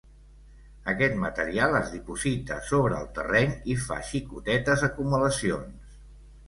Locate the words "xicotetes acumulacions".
4.11-5.99